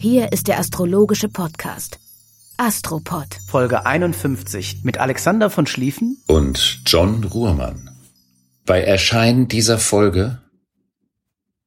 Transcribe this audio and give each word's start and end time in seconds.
Hier 0.00 0.30
ist 0.32 0.46
der 0.46 0.60
astrologische 0.60 1.28
Podcast 1.28 1.98
Astropod. 2.56 3.26
Folge 3.48 3.84
51 3.84 4.84
mit 4.84 4.98
Alexander 4.98 5.50
von 5.50 5.66
Schlieffen. 5.66 6.22
und 6.28 6.82
John 6.86 7.24
Ruhrmann. 7.24 7.90
Bei 8.64 8.80
Erscheinen 8.80 9.48
dieser 9.48 9.78
Folge 9.78 10.38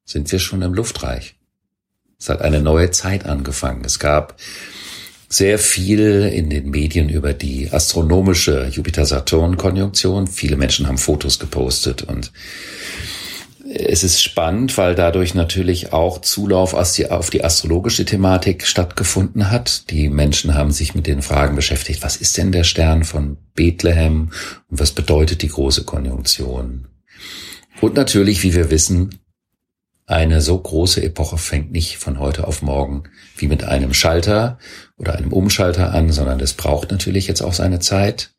sind 0.06 0.32
wir 0.32 0.38
schon 0.38 0.62
im 0.62 0.72
Luftreich. 0.72 1.34
Es 2.18 2.30
hat 2.30 2.40
eine 2.40 2.62
neue 2.62 2.90
Zeit 2.90 3.26
angefangen. 3.26 3.84
Es 3.84 3.98
gab 3.98 4.40
sehr 5.28 5.58
viel 5.58 6.30
in 6.32 6.48
den 6.48 6.70
Medien 6.70 7.10
über 7.10 7.34
die 7.34 7.70
astronomische 7.70 8.66
Jupiter-Saturn-Konjunktion. 8.68 10.26
Viele 10.26 10.56
Menschen 10.56 10.86
haben 10.86 10.96
Fotos 10.96 11.38
gepostet 11.38 12.00
und 12.00 12.32
es 13.74 14.04
ist 14.04 14.22
spannend, 14.22 14.76
weil 14.76 14.94
dadurch 14.94 15.34
natürlich 15.34 15.92
auch 15.92 16.20
Zulauf 16.20 16.74
auf 16.74 17.30
die 17.30 17.44
astrologische 17.44 18.04
Thematik 18.04 18.66
stattgefunden 18.66 19.50
hat. 19.50 19.90
Die 19.90 20.10
Menschen 20.10 20.54
haben 20.54 20.72
sich 20.72 20.94
mit 20.94 21.06
den 21.06 21.22
Fragen 21.22 21.56
beschäftigt, 21.56 22.02
was 22.02 22.16
ist 22.16 22.36
denn 22.36 22.52
der 22.52 22.64
Stern 22.64 23.04
von 23.04 23.38
Bethlehem 23.54 24.30
und 24.70 24.80
was 24.80 24.92
bedeutet 24.92 25.42
die 25.42 25.48
große 25.48 25.84
Konjunktion? 25.84 26.86
Und 27.80 27.94
natürlich, 27.94 28.42
wie 28.42 28.54
wir 28.54 28.70
wissen, 28.70 29.18
eine 30.06 30.42
so 30.42 30.58
große 30.58 31.02
Epoche 31.02 31.38
fängt 31.38 31.72
nicht 31.72 31.96
von 31.96 32.18
heute 32.18 32.46
auf 32.46 32.60
morgen 32.60 33.04
wie 33.36 33.48
mit 33.48 33.64
einem 33.64 33.94
Schalter 33.94 34.58
oder 34.98 35.16
einem 35.16 35.32
Umschalter 35.32 35.94
an, 35.94 36.12
sondern 36.12 36.40
es 36.40 36.52
braucht 36.52 36.90
natürlich 36.90 37.26
jetzt 37.26 37.40
auch 37.40 37.54
seine 37.54 37.80
Zeit. 37.80 38.34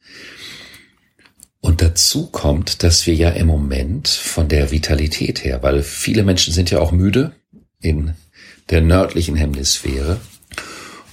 Und 1.63 1.81
dazu 1.81 2.27
kommt, 2.27 2.83
dass 2.83 3.07
wir 3.07 3.13
ja 3.13 3.29
im 3.29 3.47
Moment 3.47 4.09
von 4.09 4.49
der 4.49 4.71
Vitalität 4.71 5.45
her, 5.45 5.63
weil 5.63 5.81
viele 5.81 6.23
Menschen 6.23 6.53
sind 6.53 6.69
ja 6.71 6.79
auch 6.81 6.91
müde 6.91 7.31
in 7.79 8.15
der 8.69 8.81
nördlichen 8.81 9.37
Hemisphäre. 9.37 10.19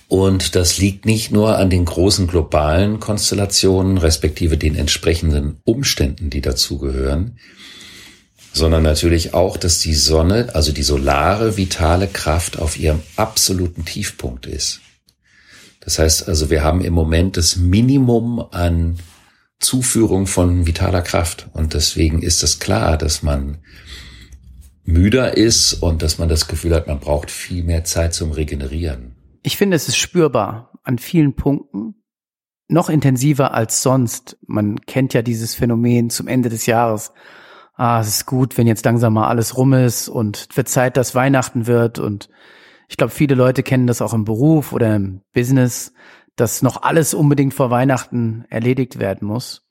Und 0.08 0.56
das 0.56 0.76
liegt 0.76 1.06
nicht 1.06 1.30
nur 1.30 1.56
an 1.56 1.70
den 1.70 1.84
großen 1.84 2.26
globalen 2.26 2.98
Konstellationen, 2.98 3.96
respektive 3.96 4.58
den 4.58 4.74
entsprechenden 4.74 5.58
Umständen, 5.62 6.30
die 6.30 6.40
dazugehören, 6.40 7.38
sondern 8.52 8.82
natürlich 8.82 9.34
auch, 9.34 9.56
dass 9.56 9.78
die 9.78 9.94
Sonne, 9.94 10.52
also 10.52 10.72
die 10.72 10.82
solare, 10.82 11.56
vitale 11.56 12.08
Kraft 12.08 12.58
auf 12.58 12.76
ihrem 12.76 13.02
absoluten 13.14 13.84
Tiefpunkt 13.84 14.46
ist. 14.46 14.80
Das 15.78 16.00
heißt 16.00 16.26
also, 16.26 16.50
wir 16.50 16.64
haben 16.64 16.80
im 16.80 16.92
Moment 16.92 17.36
das 17.36 17.54
Minimum 17.54 18.44
an 18.50 18.98
Zuführung 19.60 20.26
von 20.26 20.66
vitaler 20.66 21.02
Kraft. 21.02 21.48
Und 21.52 21.74
deswegen 21.74 22.22
ist 22.22 22.42
es 22.42 22.58
klar, 22.58 22.98
dass 22.98 23.22
man 23.22 23.58
müder 24.84 25.36
ist 25.36 25.74
und 25.74 26.02
dass 26.02 26.18
man 26.18 26.28
das 26.28 26.48
Gefühl 26.48 26.74
hat, 26.74 26.86
man 26.86 26.98
braucht 26.98 27.30
viel 27.30 27.62
mehr 27.62 27.84
Zeit 27.84 28.14
zum 28.14 28.32
Regenerieren. 28.32 29.14
Ich 29.42 29.56
finde, 29.56 29.76
es 29.76 29.88
ist 29.88 29.96
spürbar 29.96 30.72
an 30.82 30.98
vielen 30.98 31.34
Punkten. 31.34 31.94
Noch 32.68 32.88
intensiver 32.88 33.52
als 33.52 33.82
sonst. 33.82 34.38
Man 34.46 34.80
kennt 34.80 35.12
ja 35.12 35.22
dieses 35.22 35.54
Phänomen 35.54 36.10
zum 36.10 36.28
Ende 36.28 36.48
des 36.48 36.66
Jahres. 36.66 37.12
Ah, 37.74 38.00
es 38.00 38.08
ist 38.08 38.26
gut, 38.26 38.58
wenn 38.58 38.66
jetzt 38.66 38.84
langsam 38.84 39.14
mal 39.14 39.28
alles 39.28 39.56
rum 39.56 39.72
ist 39.72 40.08
und 40.08 40.48
wird 40.54 40.68
Zeit, 40.68 40.96
dass 40.96 41.14
Weihnachten 41.14 41.66
wird. 41.66 41.98
Und 41.98 42.28
ich 42.88 42.96
glaube, 42.96 43.12
viele 43.12 43.34
Leute 43.34 43.62
kennen 43.62 43.86
das 43.86 44.02
auch 44.02 44.14
im 44.14 44.24
Beruf 44.24 44.72
oder 44.72 44.94
im 44.94 45.22
Business, 45.32 45.92
dass 46.40 46.62
noch 46.62 46.82
alles 46.82 47.14
unbedingt 47.14 47.54
vor 47.54 47.70
Weihnachten 47.70 48.44
erledigt 48.48 48.98
werden 48.98 49.28
muss. 49.28 49.66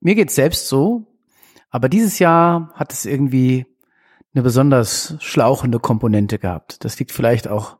Mir 0.00 0.14
geht's 0.14 0.34
selbst 0.34 0.68
so, 0.68 1.06
aber 1.70 1.88
dieses 1.88 2.18
Jahr 2.18 2.72
hat 2.74 2.92
es 2.92 3.06
irgendwie 3.06 3.66
eine 4.34 4.42
besonders 4.42 5.16
schlauchende 5.20 5.78
Komponente 5.78 6.38
gehabt. 6.38 6.84
Das 6.84 6.98
liegt 6.98 7.12
vielleicht 7.12 7.48
auch 7.48 7.78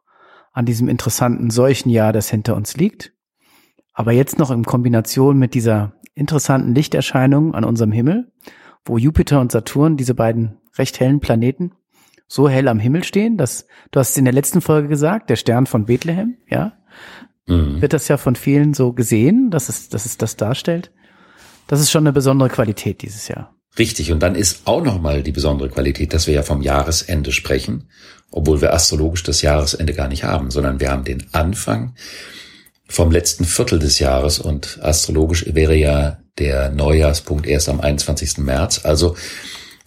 an 0.53 0.67
diesem 0.67 0.89
interessanten 0.89 1.51
Seuchenjahr, 1.51 2.13
das 2.13 2.31
hinter 2.31 2.55
uns 2.55 2.77
liegt. 2.77 3.13
Aber 3.93 4.13
jetzt 4.13 4.39
noch 4.39 4.51
in 4.51 4.65
Kombination 4.65 5.39
mit 5.39 5.55
dieser 5.55 5.93
interessanten 6.15 6.75
Lichterscheinung 6.75 7.55
an 7.55 7.65
unserem 7.65 7.93
Himmel, 7.93 8.31
wo 8.85 8.99
Jupiter 8.99 9.41
und 9.41 9.51
Saturn, 9.51 9.97
diese 9.97 10.15
beiden 10.15 10.59
recht 10.77 11.01
hellen 11.01 11.21
Planeten, 11.21 11.73
so 12.29 12.49
hell 12.49 12.69
am 12.69 12.79
Himmel 12.79 13.05
stehen, 13.05 13.37
dass 13.37 13.67
du 13.91 14.01
hast 14.01 14.11
es 14.11 14.17
in 14.17 14.25
der 14.25 14.35
letzten 14.35 14.61
Folge 14.61 14.89
gesagt, 14.89 15.29
der 15.29 15.37
Stern 15.37 15.67
von 15.67 15.87
Bethlehem, 15.87 16.37
ja, 16.49 16.73
Mhm. 17.47 17.83
wird 17.83 17.93
das 17.93 18.09
ja 18.09 18.17
von 18.17 18.37
vielen 18.37 18.75
so 18.75 18.93
gesehen, 18.93 19.51
dass 19.51 19.69
es, 19.69 19.89
dass 19.89 20.07
es 20.07 20.17
das 20.17 20.37
darstellt. 20.37 20.93
Das 21.67 21.81
ist 21.81 21.91
schon 21.91 22.05
eine 22.05 22.13
besondere 22.13 22.49
Qualität 22.49 23.03
dieses 23.03 23.29
Jahr. 23.29 23.55
Richtig. 23.79 24.13
Und 24.13 24.21
dann 24.21 24.35
ist 24.35 24.63
auch 24.67 24.85
nochmal 24.85 25.23
die 25.23 25.33
besondere 25.33 25.71
Qualität, 25.71 26.13
dass 26.13 26.27
wir 26.27 26.35
ja 26.35 26.43
vom 26.43 26.61
Jahresende 26.61 27.33
sprechen, 27.33 27.89
obwohl 28.31 28.61
wir 28.61 28.75
astrologisch 28.75 29.23
das 29.23 29.43
Jahresende 29.43 29.95
gar 29.95 30.09
nicht 30.09 30.25
haben, 30.25 30.51
sondern 30.51 30.81
wir 30.81 30.91
haben 30.91 31.05
den 31.05 31.27
Anfang 31.33 31.95
vom 32.87 33.11
letzten 33.11 33.45
Viertel 33.45 33.79
des 33.79 33.99
Jahres 33.99 34.39
und 34.39 34.79
astrologisch 34.83 35.47
wäre 35.55 35.75
ja 35.75 36.19
der 36.39 36.71
Neujahrspunkt 36.71 37.47
erst 37.47 37.69
am 37.71 37.81
21. 37.81 38.39
März. 38.39 38.85
Also 38.85 39.17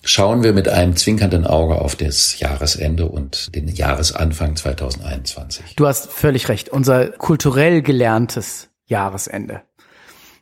schauen 0.05 0.43
wir 0.43 0.53
mit 0.53 0.69
einem 0.69 0.95
zwinkernden 0.95 1.45
Auge 1.45 1.81
auf 1.81 1.95
das 1.95 2.39
Jahresende 2.39 3.07
und 3.07 3.53
den 3.55 3.67
Jahresanfang 3.67 4.55
2021. 4.55 5.75
Du 5.75 5.87
hast 5.87 6.11
völlig 6.11 6.47
recht. 6.47 6.69
Unser 6.69 7.09
kulturell 7.09 7.81
gelerntes 7.81 8.69
Jahresende. 8.85 9.63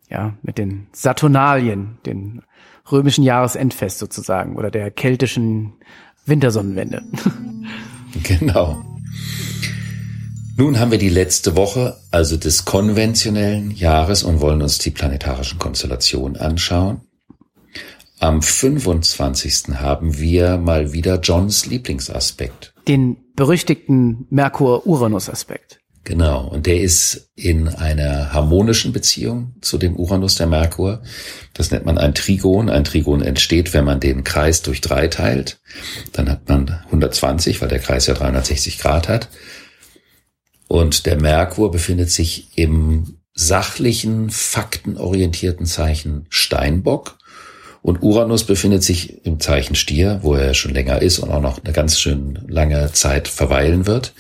Ja, 0.10 0.36
mit 0.44 0.58
den 0.58 0.88
Saturnalien, 0.92 1.98
den 2.06 2.44
römischen 2.92 3.24
Jahresendfest 3.24 3.98
sozusagen 3.98 4.58
oder 4.58 4.70
der 4.70 4.92
keltischen 4.92 5.74
Wintersonnenwende. 6.26 7.02
Genau. 8.22 8.86
Nun 10.56 10.80
haben 10.80 10.92
wir 10.92 11.00
die 11.00 11.10
letzte 11.10 11.56
Woche, 11.56 11.98
also 12.12 12.38
des 12.38 12.64
konventionellen 12.64 13.72
Jahres 13.72 14.22
und 14.22 14.40
wollen 14.40 14.62
uns 14.62 14.78
die 14.78 14.92
planetarischen 14.92 15.58
Konstellationen 15.58 16.38
anschauen. 16.38 17.02
Am 18.24 18.42
25. 18.42 19.76
haben 19.82 20.18
wir 20.18 20.56
mal 20.56 20.94
wieder 20.94 21.20
Johns 21.20 21.66
Lieblingsaspekt. 21.66 22.74
Den 22.88 23.18
berüchtigten 23.36 24.28
Merkur-Uranus-Aspekt. 24.30 25.82
Genau. 26.06 26.48
Und 26.48 26.66
der 26.66 26.80
ist 26.80 27.32
in 27.36 27.68
einer 27.68 28.32
harmonischen 28.32 28.94
Beziehung 28.94 29.56
zu 29.60 29.78
dem 29.78 29.98
Uranus 29.98 30.36
der 30.36 30.48
Merkur. 30.48 31.04
Das 31.54 31.72
nennt 31.72 31.84
man 31.84 31.98
ein 31.98 32.14
Trigon. 32.14 32.70
Ein 32.70 32.86
Trigon 32.86 33.22
entsteht, 33.22 33.74
wenn 33.74 33.84
man 33.84 34.00
den 34.00 34.24
Kreis 34.24 34.62
durch 34.62 34.80
drei 34.80 35.10
teilt. 35.10 35.60
Dann 36.14 36.30
hat 36.30 36.48
man 36.48 36.80
120, 36.86 37.62
weil 37.62 37.68
der 37.68 37.80
Kreis 37.80 38.08
ja 38.08 38.14
360 38.14 38.80
Grad 38.80 39.10
hat. 39.10 39.28
Und 40.70 41.08
der 41.08 41.20
Merkur 41.20 41.72
befindet 41.72 42.10
sich 42.10 42.58
im 42.58 43.18
sachlichen, 43.34 44.30
faktenorientierten 44.30 45.66
Zeichen 45.66 46.26
Steinbock. 46.30 47.18
Und 47.84 48.02
Uranus 48.02 48.46
befindet 48.46 48.82
sich 48.82 49.26
im 49.26 49.42
Zeichen 49.42 49.76
Stier, 49.76 50.20
wo 50.24 50.36
er 50.36 50.54
schon 50.54 50.74
länger 50.74 51.02
ist 51.02 51.20
und 51.20 51.30
auch 51.30 51.42
noch 51.42 51.62
eine 51.62 51.74
ganz 51.74 52.00
schön 52.00 52.40
lange 52.48 52.94
Zeit 52.94 53.28
verweilen 53.28 53.86
wird. 53.86 54.14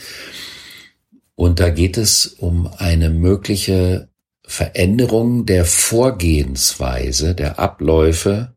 Und 1.35 1.61
da 1.61 1.69
geht 1.69 1.97
es 1.97 2.27
um 2.27 2.69
eine 2.77 3.09
mögliche 3.09 4.09
Veränderung 4.45 5.45
der 5.45 5.63
Vorgehensweise, 5.63 7.35
der 7.35 7.57
Abläufe 7.57 8.53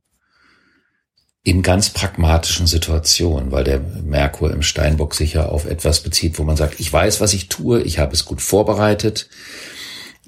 in 1.45 1.63
ganz 1.63 1.91
pragmatischen 1.91 2.67
Situationen, 2.67 3.53
weil 3.53 3.63
der 3.63 3.79
Merkur 3.79 4.51
im 4.51 4.63
Steinbock 4.63 5.15
sich 5.15 5.35
ja 5.35 5.47
auf 5.47 5.67
etwas 5.67 6.01
bezieht, 6.01 6.37
wo 6.41 6.43
man 6.43 6.57
sagt, 6.57 6.81
ich 6.81 6.93
weiß, 6.93 7.21
was 7.21 7.33
ich 7.33 7.49
tue, 7.49 7.81
ich 7.81 8.01
habe 8.01 8.13
es 8.13 8.25
gut 8.25 8.43
vorbereitet, 8.43 9.29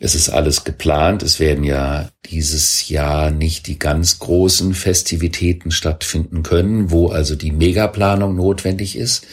es 0.00 0.14
ist 0.14 0.28
alles 0.28 0.64
geplant, 0.64 1.22
es 1.22 1.40
werden 1.40 1.64
ja 1.64 2.10
dieses 2.26 2.88
Jahr 2.88 3.30
nicht 3.30 3.66
die 3.66 3.78
ganz 3.78 4.18
großen 4.18 4.74
Festivitäten 4.74 5.70
stattfinden 5.70 6.42
können, 6.42 6.90
wo 6.90 7.08
also 7.08 7.34
die 7.34 7.52
Megaplanung 7.52 8.36
notwendig 8.36 8.96
ist. 8.96 9.26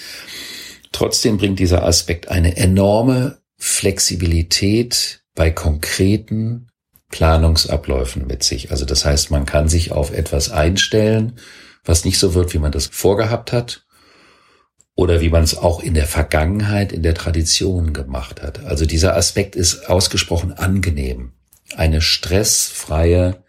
Trotzdem 0.92 1.38
bringt 1.38 1.60
dieser 1.60 1.84
Aspekt 1.84 2.30
eine 2.30 2.58
enorme 2.58 3.38
Flexibilität 3.58 5.22
bei 5.36 5.52
konkreten 5.52 6.68
Planungsabläufen 7.10 8.26
mit 8.26 8.44
sich. 8.44 8.72
Also 8.72 8.86
das 8.86 9.06
heißt, 9.06 9.30
man 9.32 9.46
kann 9.46 9.70
sich 9.70 9.92
auf 9.92 10.12
etwas 10.12 10.50
einstellen, 10.50 11.34
was 11.84 12.06
nicht 12.06 12.18
so 12.18 12.34
wird, 12.34 12.54
wie 12.54 12.60
man 12.60 12.72
das 12.72 12.88
vorgehabt 12.88 13.52
hat 13.52 13.85
oder 14.96 15.22
wie 15.22 15.30
man 15.30 15.44
es 15.44 15.58
auch 15.58 15.82
in 15.82 15.94
der 15.94 16.08
Vergangenheit 16.08 16.92
in 16.92 17.04
der 17.04 17.14
Tradition 17.14 17.94
gemacht 17.94 18.42
hat. 18.42 18.66
Also 18.66 18.86
dieser 18.86 19.16
Aspekt 19.16 19.56
ist 19.56 19.90
ausgesprochen 19.90 20.54
angenehm. 20.54 21.34
Eine 21.76 22.02
stressfreie 22.02 23.44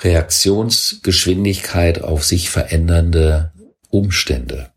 Reaktionsgeschwindigkeit 0.00 2.02
auf 2.02 2.24
sich 2.24 2.50
verändernde 2.50 3.52
Umstände. 3.90 4.70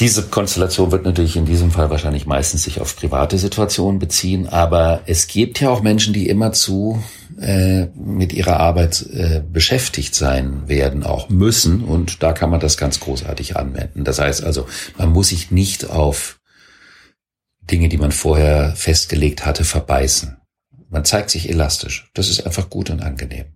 Diese 0.00 0.22
Konstellation 0.22 0.92
wird 0.92 1.04
natürlich 1.04 1.36
in 1.36 1.44
diesem 1.44 1.70
Fall 1.70 1.90
wahrscheinlich 1.90 2.24
meistens 2.24 2.62
sich 2.62 2.80
auf 2.80 2.96
private 2.96 3.36
Situationen 3.36 3.98
beziehen, 3.98 4.48
aber 4.48 5.02
es 5.04 5.26
gibt 5.26 5.60
ja 5.60 5.68
auch 5.68 5.82
Menschen, 5.82 6.14
die 6.14 6.26
immerzu 6.30 7.04
äh, 7.38 7.84
mit 7.94 8.32
ihrer 8.32 8.58
Arbeit 8.58 9.02
äh, 9.12 9.42
beschäftigt 9.46 10.14
sein 10.14 10.66
werden, 10.68 11.04
auch 11.04 11.28
müssen 11.28 11.84
und 11.84 12.22
da 12.22 12.32
kann 12.32 12.48
man 12.48 12.60
das 12.60 12.78
ganz 12.78 12.98
großartig 13.00 13.58
anwenden. 13.58 14.04
Das 14.04 14.18
heißt 14.18 14.42
also, 14.42 14.66
man 14.96 15.10
muss 15.10 15.28
sich 15.28 15.50
nicht 15.50 15.90
auf 15.90 16.40
Dinge, 17.60 17.90
die 17.90 17.98
man 17.98 18.10
vorher 18.10 18.74
festgelegt 18.76 19.44
hatte, 19.44 19.64
verbeißen. 19.64 20.38
Man 20.88 21.04
zeigt 21.04 21.28
sich 21.28 21.50
elastisch. 21.50 22.10
Das 22.14 22.30
ist 22.30 22.46
einfach 22.46 22.70
gut 22.70 22.88
und 22.88 23.02
angenehm. 23.02 23.52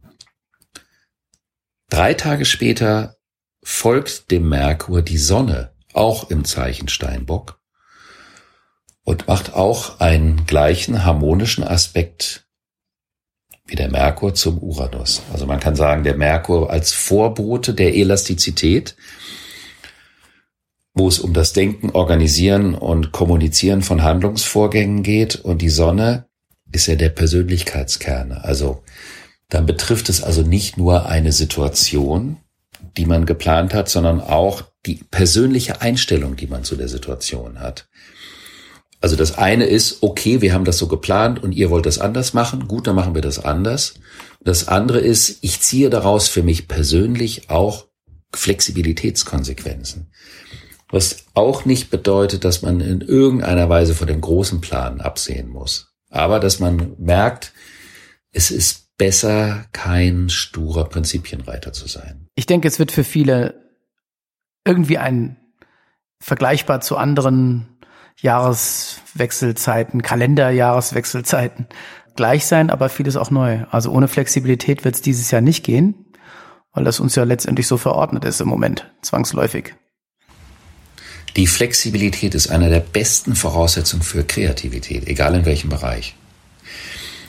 Drei 1.89 2.13
Tage 2.13 2.45
später 2.45 3.17
folgt 3.63 4.31
dem 4.31 4.47
Merkur 4.47 5.01
die 5.01 5.19
Sonne 5.19 5.74
auch 5.95 6.31
im 6.31 6.45
Zeichen 6.45 6.89
Steinbock 6.89 7.61
und 9.05 9.29
macht 9.29 9.55
auch 9.55 10.01
einen 10.01 10.47
gleichen 10.47 11.05
harmonischen 11.05 11.65
Aspekt 11.65 12.47
wie 13.67 13.77
der 13.77 13.91
Merkur 13.91 14.35
zum 14.35 14.59
Uranus. 14.59 15.23
Also 15.33 15.47
man 15.47 15.61
kann 15.61 15.77
sagen, 15.77 16.05
der 16.05 16.17
Merkur 16.17 16.71
als 16.71 16.93
Vorbote 16.93 17.73
der 17.73 17.95
Elastizität, 17.95 18.97
wo 20.93 21.09
es 21.09 21.19
um 21.19 21.33
das 21.33 21.53
Denken, 21.53 21.91
Organisieren 21.91 22.75
und 22.75 23.13
Kommunizieren 23.13 23.83
von 23.83 24.03
Handlungsvorgängen 24.03 25.03
geht 25.03 25.37
und 25.37 25.63
die 25.63 25.71
Sonne 25.71 26.27
ist 26.73 26.87
ja 26.87 26.95
der 26.95 27.09
Persönlichkeitskerne. 27.09 28.45
Also 28.45 28.83
dann 29.49 29.67
betrifft 29.67 30.09
es 30.09 30.23
also 30.23 30.43
nicht 30.43 30.77
nur 30.77 31.07
eine 31.07 31.33
Situation, 31.33 32.39
die 32.97 33.07
man 33.07 33.27
geplant 33.27 33.75
hat, 33.75 33.89
sondern 33.89 34.21
auch 34.21 34.65
die 34.87 35.01
persönliche 35.11 35.81
Einstellung, 35.81 36.37
die 36.37 36.47
man 36.47 36.65
zu 36.65 36.77
der 36.77 36.89
Situation 36.89 37.61
hat. 37.61 37.89
Also 39.01 39.17
das 39.17 39.37
eine 39.37 39.67
ist, 39.67 40.03
okay, 40.03 40.41
wir 40.41 40.55
haben 40.55 40.65
das 40.65 40.79
so 40.79 40.89
geplant 40.89 41.43
und 41.43 41.53
ihr 41.53 41.69
wollt 41.69 41.85
das 41.85 41.99
anders 41.99 42.33
machen, 42.33 42.67
gut, 42.67 42.87
dann 42.87 42.97
machen 42.97 43.15
wir 43.15 43.21
das 43.21 43.39
anders. 43.39 43.95
Das 44.43 44.69
andere 44.69 44.99
ist, 44.99 45.39
ich 45.43 45.61
ziehe 45.61 45.91
daraus 45.91 46.29
für 46.29 46.43
mich 46.43 46.69
persönlich 46.69 47.51
auch 47.51 47.87
Flexibilitätskonsequenzen. 48.35 50.11
Was 50.91 51.25
auch 51.35 51.65
nicht 51.65 51.91
bedeutet, 51.91 52.45
dass 52.45 52.63
man 52.63 52.81
in 52.81 53.01
irgendeiner 53.01 53.69
Weise 53.69 53.95
von 53.95 54.07
dem 54.07 54.21
großen 54.21 54.61
Plan 54.61 55.01
absehen 55.01 55.49
muss. 55.49 55.93
Aber 56.09 56.41
dass 56.41 56.59
man 56.59 56.95
merkt, 56.99 57.53
es 58.31 58.51
ist 58.51 58.97
besser, 58.97 59.67
kein 59.73 60.31
sturer 60.31 60.85
Prinzipienreiter 60.85 61.73
zu 61.73 61.89
sein. 61.89 62.29
Ich 62.37 62.47
denke, 62.47 62.69
es 62.69 62.79
wird 62.79 62.93
für 62.93 63.05
viele 63.05 63.64
irgendwie 64.65 64.99
ein 64.99 65.37
vergleichbar 66.21 66.81
zu 66.81 66.97
anderen 66.97 67.69
Jahreswechselzeiten, 68.21 70.03
Kalenderjahreswechselzeiten 70.03 71.67
gleich 72.17 72.47
sein, 72.47 72.71
aber 72.71 72.89
vieles 72.89 73.17
auch 73.17 73.31
neu. 73.31 73.65
Also 73.71 73.91
ohne 73.91 74.09
Flexibilität 74.09 74.85
wird 74.85 74.95
es 74.95 75.03
dieses 75.03 75.31
Jahr 75.31 75.41
nicht 75.41 75.65
gehen, 75.65 76.07
weil 76.73 76.85
das 76.85 77.01
uns 77.01 77.15
ja 77.15 77.25
letztendlich 77.25 77.67
so 77.67 77.77
verordnet 77.77 78.25
ist 78.25 78.41
im 78.41 78.49
Moment, 78.49 78.91
zwangsläufig. 79.03 79.75
Die 81.37 81.49
Flexibilität 81.49 82.35
ist 82.35 82.49
eine 82.49 82.69
der 82.69 82.81
besten 82.81 83.35
Voraussetzungen 83.35 84.05
für 84.05 84.25
Kreativität, 84.25 85.09
egal 85.09 85.35
in 85.35 85.45
welchem 85.45 85.69
Bereich. 85.69 86.15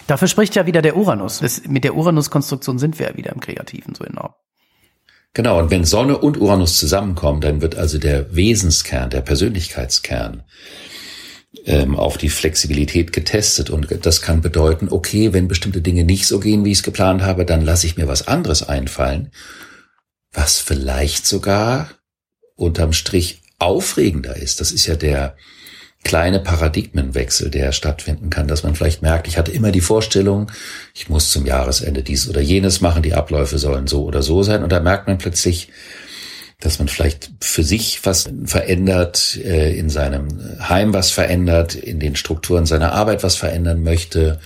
Dafür 0.06 0.28
spricht 0.28 0.56
ja 0.56 0.68
wieder 0.68 0.84
der 0.84 0.96
Uranus. 0.96 1.40
Das, 1.40 1.64
mit 1.68 1.84
der 1.84 1.96
Uranus-Konstruktion 1.96 2.78
sind 2.78 3.00
wir 3.00 3.10
ja 3.10 3.18
wieder 3.18 3.32
im 3.32 3.40
Kreativen 3.40 3.96
so 3.96 4.04
enorm. 4.04 4.34
Genau, 5.36 5.60
und 5.60 5.70
wenn 5.70 5.84
Sonne 5.84 6.18
und 6.18 6.40
Uranus 6.40 6.80
zusammenkommen, 6.80 7.42
dann 7.42 7.62
wird 7.62 7.76
also 7.76 7.98
der 7.98 8.34
Wesenskern, 8.34 9.10
der 9.10 9.20
Persönlichkeitskern 9.20 10.44
ähm, 11.66 11.98
auf 11.98 12.18
die 12.18 12.30
Flexibilität 12.30 13.12
getestet. 13.12 13.70
Und 13.70 14.06
das 14.06 14.22
kann 14.22 14.40
bedeuten, 14.40 14.88
okay, 14.90 15.34
wenn 15.34 15.50
bestimmte 15.50 15.82
Dinge 15.82 16.06
nicht 16.06 16.26
so 16.26 16.40
gehen, 16.40 16.64
wie 16.64 16.72
ich 16.72 16.78
es 16.78 16.84
geplant 16.84 17.22
habe, 17.22 17.46
dann 17.46 17.66
lasse 17.66 17.86
ich 17.86 17.98
mir 17.98 18.08
was 18.08 18.30
anderes 18.30 18.64
einfallen, 18.64 19.30
was 20.32 20.60
vielleicht 20.60 21.28
sogar 21.28 21.90
unterm 22.56 22.94
Strich 22.94 23.42
aufregender 23.60 24.38
ist. 24.38 24.62
Das 24.62 24.72
ist 24.72 24.86
ja 24.86 24.96
der 24.96 25.36
kleine 26.06 26.40
Paradigmenwechsel, 26.40 27.50
der 27.50 27.72
stattfinden 27.72 28.30
kann, 28.30 28.48
dass 28.48 28.64
man 28.64 28.76
vielleicht 28.76 29.02
merkt, 29.02 29.28
ich 29.28 29.38
hatte 29.38 29.52
immer 29.52 29.72
die 29.72 29.82
Vorstellung, 29.82 30.52
ich 30.94 31.10
muss 31.10 31.32
zum 31.32 31.46
Jahresende 31.48 32.04
dies 32.04 32.30
oder 32.30 32.40
jenes 32.40 32.80
machen, 32.80 33.02
die 33.02 33.16
Abläufe 33.16 33.58
sollen 33.58 33.88
so 33.88 34.06
oder 34.06 34.22
so 34.22 34.44
sein. 34.44 34.64
Und 34.64 34.72
da 34.72 34.80
merkt 34.80 35.08
man 35.08 35.18
plötzlich, 35.18 35.70
dass 36.60 36.78
man 36.78 36.88
vielleicht 36.88 37.32
für 37.42 37.64
sich 37.64 38.06
was 38.06 38.30
verändert, 38.46 39.38
äh, 39.44 39.78
in 39.78 39.90
seinem 39.90 40.28
Heim 40.70 40.94
was 40.94 41.10
verändert, 41.10 41.74
in 41.74 42.00
den 42.00 42.16
Strukturen 42.16 42.68
seiner 42.68 42.94
Arbeit 42.94 43.24
was 43.24 43.36
verändern 43.36 43.82
möchte, 43.82 44.40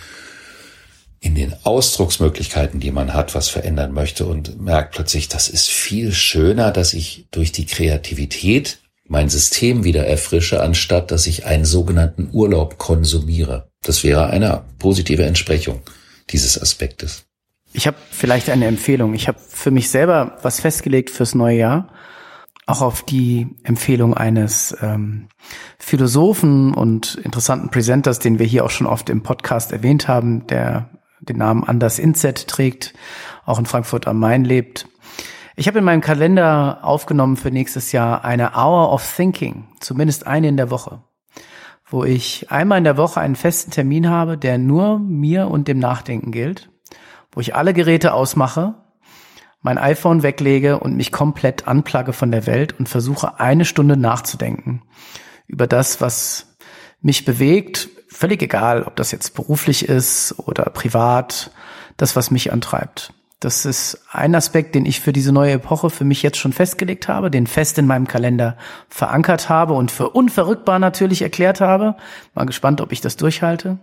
in 1.19 1.35
den 1.35 1.53
Ausdrucksmöglichkeiten, 1.63 2.79
die 2.79 2.91
man 2.91 3.13
hat, 3.13 3.35
was 3.35 3.50
verändern 3.50 3.91
möchte 3.91 4.25
und 4.25 4.61
merkt 4.61 4.95
plötzlich, 4.95 5.27
das 5.27 5.50
ist 5.50 5.67
viel 5.67 6.13
schöner, 6.13 6.71
dass 6.71 6.94
ich 6.94 7.27
durch 7.31 7.51
die 7.51 7.65
Kreativität 7.65 8.79
mein 9.09 9.27
System 9.27 9.83
wieder 9.83 10.06
erfrische, 10.06 10.61
anstatt 10.61 11.11
dass 11.11 11.27
ich 11.27 11.45
einen 11.45 11.65
sogenannten 11.65 12.29
Urlaub 12.31 12.77
konsumiere. 12.77 13.69
Das 13.81 14.03
wäre 14.03 14.27
eine 14.27 14.63
positive 14.77 15.25
Entsprechung 15.25 15.81
dieses 16.29 16.61
Aspektes. 16.61 17.25
Ich 17.73 17.88
habe 17.88 17.97
vielleicht 18.11 18.50
eine 18.50 18.67
Empfehlung. 18.67 19.13
Ich 19.13 19.27
habe 19.27 19.39
für 19.39 19.71
mich 19.71 19.89
selber 19.89 20.38
was 20.44 20.59
festgelegt 20.59 21.09
fürs 21.09 21.35
neue 21.35 21.57
Jahr, 21.57 21.91
auch 22.67 22.81
auf 22.81 23.03
die 23.03 23.47
Empfehlung 23.63 24.13
eines 24.13 24.75
ähm, 24.81 25.27
Philosophen 25.79 26.73
und 26.73 27.15
interessanten 27.15 27.69
Presenters, 27.69 28.19
den 28.19 28.38
wir 28.38 28.45
hier 28.45 28.63
auch 28.63 28.69
schon 28.69 28.88
oft 28.88 29.09
im 29.09 29.23
Podcast 29.23 29.71
erwähnt 29.71 30.07
haben, 30.07 30.45
der 30.47 30.89
den 31.19 31.38
Namen 31.38 31.63
Anders 31.63 32.00
Inzet 32.00 32.47
trägt, 32.47 32.94
auch 33.45 33.59
in 33.59 33.65
Frankfurt 33.65 34.07
am 34.07 34.19
Main 34.19 34.45
lebt. 34.45 34.88
Ich 35.59 35.67
habe 35.67 35.79
in 35.79 35.83
meinem 35.83 36.00
Kalender 36.00 36.79
aufgenommen 36.83 37.35
für 37.35 37.51
nächstes 37.51 37.91
Jahr 37.91 38.23
eine 38.23 38.54
Hour 38.54 38.94
of 38.94 39.13
Thinking, 39.13 39.68
zumindest 39.81 40.25
eine 40.25 40.47
in 40.47 40.56
der 40.56 40.71
Woche, 40.71 41.04
wo 41.85 42.06
ich 42.06 42.49
einmal 42.49 42.78
in 42.78 42.85
der 42.85 42.95
Woche 42.95 43.19
einen 43.19 43.35
festen 43.35 43.69
Termin 43.69 44.09
habe, 44.09 44.37
der 44.37 44.57
nur 44.57 44.99
mir 44.99 45.49
und 45.49 45.68
dem 45.68 45.78
Nachdenken 45.78 46.31
gilt, 46.31 46.69
wo 47.33 47.42
ich 47.42 47.56
alle 47.56 47.73
Geräte 47.73 48.13
ausmache, 48.13 48.75
mein 49.59 49.78
iPhone 49.78 50.23
weglege 50.23 50.80
und 50.80 50.95
mich 50.95 51.11
komplett 51.11 51.68
anplage 51.68 52.13
von 52.13 52.31
der 52.31 52.45
Welt 52.45 52.80
und 52.80 52.87
versuche 52.87 53.42
eine 53.42 53.66
Stunde 53.66 53.97
nachzudenken 53.97 54.83
über 55.45 55.68
das, 55.68 55.99
was 55.99 56.56
mich 57.01 57.25
bewegt, 57.25 57.89
völlig 58.07 58.42
egal, 58.42 58.83
ob 58.83 58.95
das 58.95 59.11
jetzt 59.11 59.35
beruflich 59.35 59.89
ist 59.89 60.35
oder 60.39 60.63
privat, 60.69 61.51
das, 61.97 62.16
was 62.16 62.31
mich 62.31 62.54
antreibt. 62.54 63.13
Das 63.39 63.63
ist 63.65 64.01
ein 64.11 64.35
Aspekt, 64.35 64.75
den 64.75 64.85
ich 64.85 64.99
für 64.99 65.13
diese 65.13 65.31
neue 65.31 65.53
Epoche 65.53 65.89
für 65.89 66.03
mich 66.03 66.21
jetzt 66.23 66.37
schon 66.37 66.51
festgelegt 66.51 67.07
habe, 67.07 67.31
den 67.31 67.47
fest 67.47 67.77
in 67.77 67.87
meinem 67.87 68.05
Kalender 68.05 68.57
verankert 68.89 69.47
habe 69.47 69.73
und 69.73 69.91
für 69.91 70.09
unverrückbar 70.09 70.77
natürlich 70.77 71.21
erklärt 71.21 71.61
habe. 71.61 71.95
Mal 72.33 72.45
gespannt, 72.45 72.81
ob 72.81 72.91
ich 72.91 72.99
das 72.99 73.15
durchhalte. 73.15 73.79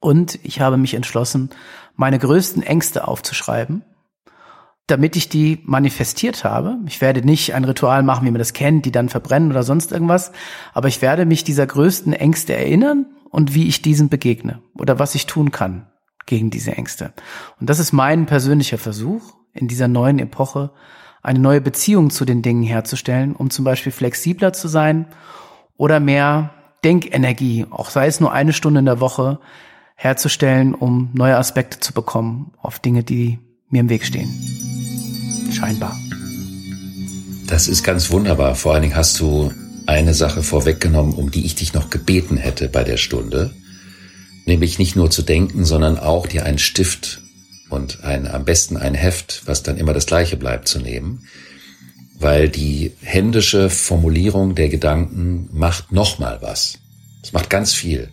Und 0.00 0.38
ich 0.44 0.60
habe 0.60 0.78
mich 0.78 0.94
entschlossen, 0.94 1.50
meine 1.94 2.18
größten 2.18 2.62
Ängste 2.62 3.06
aufzuschreiben, 3.06 3.84
damit 4.86 5.16
ich 5.16 5.28
die 5.28 5.60
manifestiert 5.64 6.44
habe. 6.44 6.78
Ich 6.86 7.02
werde 7.02 7.20
nicht 7.20 7.54
ein 7.54 7.64
Ritual 7.64 8.02
machen, 8.02 8.26
wie 8.26 8.30
man 8.30 8.38
das 8.38 8.54
kennt, 8.54 8.86
die 8.86 8.92
dann 8.92 9.10
verbrennen 9.10 9.50
oder 9.50 9.62
sonst 9.62 9.92
irgendwas, 9.92 10.32
aber 10.72 10.88
ich 10.88 11.02
werde 11.02 11.26
mich 11.26 11.44
dieser 11.44 11.66
größten 11.66 12.14
Ängste 12.14 12.56
erinnern 12.56 13.04
und 13.28 13.54
wie 13.54 13.68
ich 13.68 13.82
diesen 13.82 14.08
begegne 14.08 14.62
oder 14.74 14.98
was 14.98 15.14
ich 15.14 15.26
tun 15.26 15.50
kann 15.50 15.86
gegen 16.28 16.50
diese 16.50 16.72
Ängste. 16.72 17.12
Und 17.58 17.68
das 17.68 17.80
ist 17.80 17.92
mein 17.92 18.26
persönlicher 18.26 18.78
Versuch, 18.78 19.34
in 19.52 19.66
dieser 19.66 19.88
neuen 19.88 20.20
Epoche 20.20 20.70
eine 21.22 21.40
neue 21.40 21.60
Beziehung 21.60 22.10
zu 22.10 22.24
den 22.24 22.42
Dingen 22.42 22.62
herzustellen, 22.62 23.34
um 23.34 23.50
zum 23.50 23.64
Beispiel 23.64 23.90
flexibler 23.90 24.52
zu 24.52 24.68
sein 24.68 25.06
oder 25.76 25.98
mehr 25.98 26.50
Denkenergie, 26.84 27.66
auch 27.70 27.90
sei 27.90 28.06
es 28.06 28.20
nur 28.20 28.32
eine 28.32 28.52
Stunde 28.52 28.78
in 28.78 28.86
der 28.86 29.00
Woche, 29.00 29.40
herzustellen, 29.96 30.74
um 30.74 31.10
neue 31.12 31.36
Aspekte 31.36 31.80
zu 31.80 31.92
bekommen 31.92 32.52
auf 32.62 32.78
Dinge, 32.78 33.02
die 33.02 33.40
mir 33.68 33.80
im 33.80 33.88
Weg 33.88 34.04
stehen. 34.04 34.30
Scheinbar. 35.52 35.96
Das 37.48 37.66
ist 37.66 37.82
ganz 37.82 38.10
wunderbar. 38.10 38.54
Vor 38.54 38.74
allen 38.74 38.82
Dingen 38.82 38.96
hast 38.96 39.18
du 39.18 39.50
eine 39.86 40.14
Sache 40.14 40.42
vorweggenommen, 40.42 41.14
um 41.14 41.30
die 41.32 41.44
ich 41.46 41.56
dich 41.56 41.72
noch 41.72 41.90
gebeten 41.90 42.36
hätte 42.36 42.68
bei 42.68 42.84
der 42.84 42.98
Stunde 42.98 43.52
nämlich 44.48 44.78
nicht 44.78 44.96
nur 44.96 45.10
zu 45.10 45.22
denken, 45.22 45.64
sondern 45.64 45.98
auch 45.98 46.26
dir 46.26 46.44
einen 46.44 46.58
Stift 46.58 47.20
und 47.68 48.02
ein, 48.02 48.26
am 48.26 48.44
besten 48.44 48.76
ein 48.76 48.94
Heft, 48.94 49.42
was 49.46 49.62
dann 49.62 49.76
immer 49.76 49.92
das 49.92 50.06
gleiche 50.06 50.36
bleibt, 50.36 50.66
zu 50.66 50.80
nehmen, 50.80 51.28
weil 52.18 52.48
die 52.48 52.92
händische 53.00 53.70
Formulierung 53.70 54.56
der 54.56 54.68
Gedanken 54.68 55.48
macht 55.52 55.92
nochmal 55.92 56.38
was. 56.40 56.78
Es 57.22 57.32
macht 57.32 57.50
ganz 57.50 57.74
viel. 57.74 58.08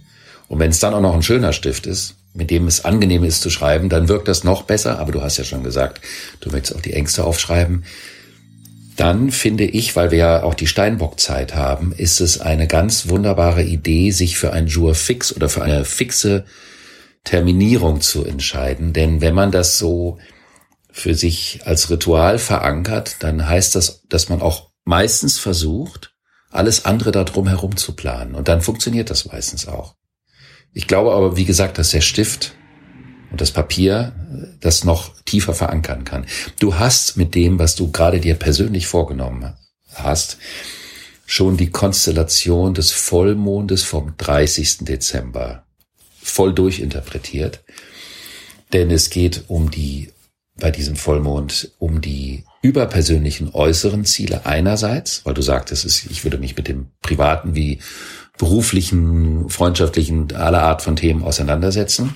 Und 0.48 0.60
wenn 0.60 0.70
es 0.70 0.80
dann 0.80 0.94
auch 0.94 1.02
noch 1.02 1.16
ein 1.16 1.24
schöner 1.24 1.54
Stift 1.54 1.88
ist, 1.88 2.16
mit 2.34 2.52
dem 2.52 2.68
es 2.68 2.84
angenehm 2.84 3.24
ist 3.24 3.42
zu 3.42 3.50
schreiben, 3.50 3.90
dann 3.90 4.10
wirkt 4.10 4.28
das 4.28 4.44
noch 4.44 4.64
besser. 4.64 5.00
Aber 5.00 5.12
du 5.12 5.22
hast 5.22 5.38
ja 5.38 5.44
schon 5.44 5.64
gesagt, 5.64 6.02
du 6.42 6.52
möchtest 6.52 6.76
auch 6.76 6.82
die 6.82 6.94
Ängste 6.94 7.24
aufschreiben. 7.24 7.86
Dann 8.96 9.32
finde 9.32 9.66
ich, 9.66 9.96
weil 9.96 10.12
wir 10.12 10.18
ja 10.18 10.44
auch 10.44 10.54
die 10.54 10.68
Steinbock-Zeit 10.68 11.54
haben, 11.56 11.92
ist 11.92 12.22
es 12.22 12.40
eine 12.40 12.68
ganz 12.68 13.10
wunderbare 13.10 13.64
Idee, 13.64 14.12
sich 14.12 14.38
für 14.38 14.54
ein 14.54 14.68
Jour 14.68 14.96
fix 14.96 15.36
oder 15.36 15.50
für 15.50 15.64
eine 15.64 15.84
fixe 15.84 16.46
Terminierung 17.26 18.00
zu 18.02 18.24
entscheiden. 18.24 18.94
Denn 18.94 19.20
wenn 19.20 19.34
man 19.34 19.52
das 19.52 19.78
so 19.78 20.18
für 20.92 21.14
sich 21.14 21.62
als 21.66 21.90
Ritual 21.90 22.40
verankert, 22.40 23.18
dann 23.20 23.50
heißt 23.50 23.76
das, 23.76 24.04
dass 24.08 24.30
man 24.30 24.42
auch 24.42 24.72
meistens 24.86 25.40
versucht, 25.40 26.14
alles 26.52 26.86
andere 26.86 27.12
darum 27.12 27.48
herum 27.48 27.76
zu 27.76 27.96
planen. 27.96 28.34
Und 28.34 28.48
dann 28.48 28.62
funktioniert 28.62 29.10
das 29.10 29.26
meistens 29.26 29.68
auch. 29.68 29.96
Ich 30.72 30.88
glaube 30.88 31.12
aber, 31.12 31.36
wie 31.36 31.46
gesagt, 31.46 31.78
dass 31.78 31.90
der 31.90 32.02
Stift 32.02 32.54
und 33.36 33.42
das 33.42 33.52
Papier 33.52 34.14
das 34.62 34.86
noch 34.86 35.12
tiefer 35.26 35.54
verankern 35.54 36.06
kann. 36.06 36.26
Du 36.58 36.76
hast 36.76 37.18
mit 37.18 37.36
dem, 37.36 37.60
was 37.60 37.76
du 37.76 37.92
gerade 37.92 38.22
dir 38.22 38.36
persönlich 38.36 38.88
vorgenommen 38.88 39.56
hast, 39.94 40.38
schon 41.26 41.58
die 41.58 41.70
Konstellation 41.70 42.74
des 42.74 42.92
Vollmondes 42.92 43.84
vom 43.84 44.14
30. 44.16 44.86
Dezember 44.86 45.66
voll 46.24 46.54
durchinterpretiert. 46.54 47.62
Denn 48.72 48.90
es 48.90 49.10
geht 49.10 49.44
um 49.48 49.70
die, 49.70 50.14
bei 50.56 50.72
diesem 50.72 50.96
Vollmond, 50.96 51.72
um 51.78 52.00
die 52.00 52.46
überpersönlichen 52.62 53.54
äußeren 53.54 54.06
Ziele 54.06 54.46
einerseits, 54.46 55.26
weil 55.26 55.34
du 55.34 55.42
sagtest, 55.42 56.06
ich 56.10 56.24
würde 56.24 56.38
mich 56.38 56.56
mit 56.56 56.70
dem 56.70 56.88
privaten 57.02 57.54
wie 57.54 57.80
beruflichen, 58.38 59.50
freundschaftlichen, 59.50 60.34
aller 60.34 60.64
Art 60.64 60.82
von 60.82 60.96
Themen 60.96 61.22
auseinandersetzen. 61.22 62.16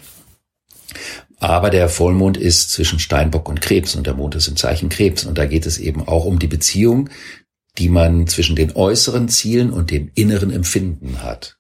Aber 1.40 1.70
der 1.70 1.88
Vollmond 1.88 2.38
ist 2.38 2.72
zwischen 2.72 3.00
Steinbock 3.00 3.48
und 3.48 3.62
Krebs 3.62 3.96
und 3.96 4.06
der 4.06 4.14
Mond 4.14 4.36
ist 4.36 4.48
im 4.48 4.58
Zeichen 4.58 4.90
Krebs. 4.90 5.24
Und 5.24 5.38
da 5.38 5.46
geht 5.46 5.66
es 5.66 5.78
eben 5.78 6.06
auch 6.08 6.26
um 6.26 6.38
die 6.38 6.48
Beziehung, 6.48 7.10
die 7.78 7.90
man 7.90 8.28
zwischen 8.28 8.58
den 8.58 8.76
äußeren 8.76 9.30
Zielen 9.30 9.72
und 9.72 9.90
dem 9.90 10.12
inneren 10.16 10.52
Empfinden 10.52 11.24
hat. 11.24 11.58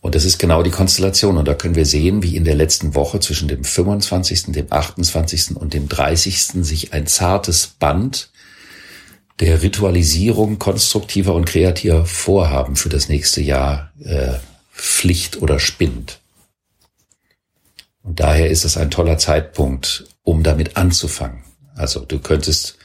Und 0.00 0.14
das 0.14 0.24
ist 0.24 0.38
genau 0.38 0.62
die 0.62 0.70
Konstellation. 0.70 1.36
Und 1.36 1.46
da 1.46 1.54
können 1.54 1.76
wir 1.76 1.86
sehen, 1.86 2.22
wie 2.22 2.36
in 2.36 2.44
der 2.44 2.54
letzten 2.56 2.94
Woche 2.94 3.20
zwischen 3.20 3.48
dem 3.48 3.62
25., 3.62 4.52
dem 4.52 4.66
28. 4.70 5.56
und 5.56 5.72
dem 5.72 5.88
30. 5.88 6.64
sich 6.64 6.92
ein 6.92 7.06
zartes 7.06 7.68
Band 7.68 8.30
der 9.38 9.62
Ritualisierung 9.62 10.58
konstruktiver 10.58 11.34
und 11.34 11.44
kreativer 11.44 12.06
Vorhaben 12.06 12.76
für 12.76 12.88
das 12.88 13.08
nächste 13.08 13.40
Jahr 13.40 13.92
äh, 14.02 14.34
Pflicht 14.72 15.42
oder 15.42 15.58
spinnt. 15.58 16.20
Und 18.06 18.20
daher 18.20 18.48
ist 18.48 18.64
es 18.64 18.76
ein 18.76 18.90
toller 18.90 19.18
Zeitpunkt, 19.18 20.04
um 20.22 20.44
damit 20.44 20.76
anzufangen. 20.76 21.42
Also 21.74 22.04
du 22.04 22.20
könntest 22.20 22.78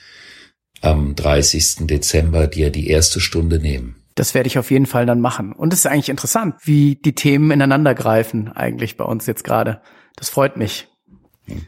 am 0.81 1.15
30. 1.15 1.85
Dezember 1.87 2.47
dir 2.47 2.71
die 2.71 2.87
erste 2.87 3.19
Stunde 3.19 3.59
nehmen. 3.59 3.97
Das 4.15 4.33
werde 4.33 4.47
ich 4.47 4.57
auf 4.57 4.71
jeden 4.71 4.87
Fall 4.87 5.05
dann 5.05 5.21
machen. 5.21 5.53
Und 5.53 5.73
es 5.73 5.79
ist 5.79 5.85
eigentlich 5.85 6.09
interessant, 6.09 6.55
wie 6.63 6.95
die 6.95 7.13
Themen 7.13 7.51
ineinander 7.51 7.93
greifen 7.93 8.51
eigentlich 8.51 8.97
bei 8.97 9.05
uns 9.05 9.27
jetzt 9.27 9.43
gerade. 9.43 9.81
Das 10.15 10.29
freut 10.29 10.57
mich. 10.57 10.87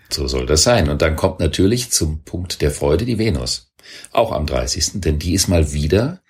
So 0.10 0.28
soll 0.28 0.48
das 0.48 0.64
sein. 0.64 0.90
Und 0.90 1.04
dann 1.04 1.16
kommt 1.16 1.40
natürlich 1.40 1.92
zum 1.92 2.24
Punkt 2.24 2.60
der 2.62 2.72
Freude 2.72 3.06
die 3.06 3.20
Venus. 3.20 3.72
Auch 4.12 4.32
am 4.32 4.48
30. 4.48 4.94
Denn 4.96 5.20
die 5.20 5.34
ist 5.34 5.48
mal 5.48 5.74
wieder 5.74 6.23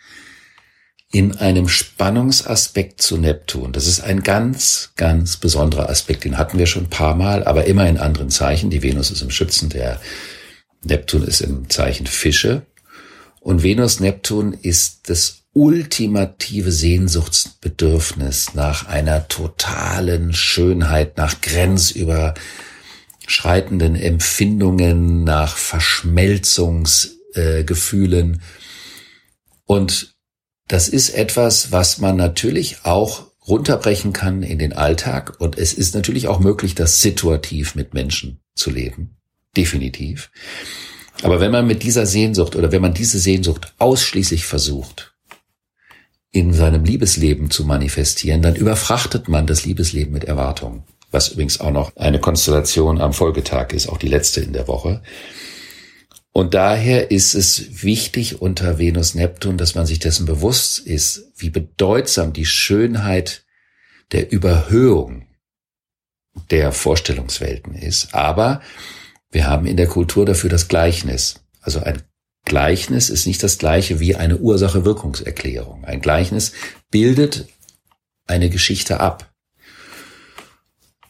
in 1.13 1.37
einem 1.37 1.69
Spannungsaspekt 1.69 2.99
zu 2.99 3.17
Neptun. 3.17 3.71
Das 3.71 3.85
ist 3.85 4.01
ein 4.01 4.23
ganz, 4.23 4.93
ganz 4.95 5.37
besonderer 5.37 5.87
Aspekt. 5.87 6.23
Den 6.23 6.39
hatten 6.39 6.57
wir 6.57 6.65
schon 6.65 6.85
ein 6.85 6.89
paar 6.89 7.15
Mal, 7.15 7.43
aber 7.43 7.65
immer 7.65 7.87
in 7.87 7.99
anderen 7.99 8.31
Zeichen. 8.31 8.71
Die 8.71 8.81
Venus 8.81 9.11
ist 9.11 9.21
im 9.21 9.29
Schützen, 9.29 9.69
der 9.69 10.01
Neptun 10.81 11.21
ist 11.21 11.41
im 11.41 11.69
Zeichen 11.69 12.07
Fische. 12.07 12.63
Und 13.41 13.61
Venus-Neptun 13.61 14.53
ist 14.53 15.07
das 15.07 15.43
ultimative 15.53 16.71
Sehnsuchtsbedürfnis 16.71 18.55
nach 18.55 18.87
einer 18.87 19.27
totalen 19.27 20.33
Schönheit, 20.33 21.17
nach 21.17 21.41
grenzüberschreitenden 21.41 23.95
Empfindungen, 23.95 25.23
nach 25.23 25.57
Verschmelzungs 25.57 27.19
äh. 27.35 27.63
Und 29.65 30.12
das 30.67 30.87
ist 30.87 31.09
etwas, 31.09 31.71
was 31.71 31.97
man 31.99 32.15
natürlich 32.15 32.77
auch 32.83 33.27
runterbrechen 33.47 34.13
kann 34.13 34.43
in 34.43 34.59
den 34.59 34.73
Alltag. 34.73 35.35
Und 35.39 35.57
es 35.57 35.73
ist 35.73 35.95
natürlich 35.95 36.27
auch 36.27 36.39
möglich, 36.39 36.75
das 36.75 37.01
situativ 37.01 37.75
mit 37.75 37.93
Menschen 37.93 38.39
zu 38.55 38.71
leben. 38.71 39.17
Definitiv. 39.55 40.31
Aber 41.21 41.39
wenn 41.39 41.51
man 41.51 41.67
mit 41.67 41.83
dieser 41.83 42.05
Sehnsucht 42.05 42.55
oder 42.55 42.71
wenn 42.71 42.81
man 42.81 42.93
diese 42.93 43.19
Sehnsucht 43.19 43.73
ausschließlich 43.77 44.45
versucht, 44.45 45.13
in 46.31 46.51
seinem 46.51 46.83
Liebesleben 46.83 47.51
zu 47.51 47.63
manifestieren, 47.63 48.41
dann 48.41 48.55
überfrachtet 48.55 49.27
man 49.27 49.45
das 49.45 49.65
Liebesleben 49.65 50.11
mit 50.11 50.23
Erwartungen. 50.23 50.83
Was 51.11 51.29
übrigens 51.29 51.59
auch 51.59 51.69
noch 51.69 51.95
eine 51.95 52.19
Konstellation 52.19 52.99
am 52.99 53.13
Folgetag 53.13 53.71
ist, 53.71 53.87
auch 53.87 53.97
die 53.97 54.07
letzte 54.07 54.41
in 54.41 54.51
der 54.51 54.67
Woche. 54.67 55.03
Und 56.33 56.55
daher 56.55 57.11
ist 57.11 57.35
es 57.35 57.83
wichtig 57.83 58.41
unter 58.41 58.79
Venus 58.79 59.13
Neptun, 59.13 59.59
dass 59.59 59.75
man 59.75 59.85
sich 59.85 59.99
dessen 59.99 60.25
bewusst 60.25 60.79
ist, 60.79 61.31
wie 61.37 61.51
bedeutsam 61.51 62.33
die 62.33 62.47
Schönheit 62.47 63.45
der 64.11 64.31
Überhöhung 64.31 65.27
der 66.49 66.71
Vorstellungswelten 66.71 67.75
ist. 67.75 68.15
Aber 68.15 68.61
wir 69.29 69.45
haben 69.45 69.67
in 69.67 69.77
der 69.77 69.87
Kultur 69.87 70.25
dafür 70.25 70.49
das 70.49 70.67
Gleichnis. 70.67 71.41
Also 71.61 71.79
ein 71.79 72.01
Gleichnis 72.45 73.11
ist 73.11 73.27
nicht 73.27 73.43
das 73.43 73.59
gleiche 73.59 73.99
wie 73.99 74.15
eine 74.15 74.37
Ursache-Wirkungserklärung. 74.37 75.85
Ein 75.85 76.01
Gleichnis 76.01 76.51
bildet 76.89 77.47
eine 78.25 78.49
Geschichte 78.49 78.99
ab. 78.99 79.31